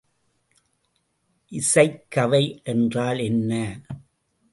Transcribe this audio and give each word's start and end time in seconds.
இசைக்கவை 1.51 2.63
என்றால் 2.63 3.19
என்ன? 3.19 3.51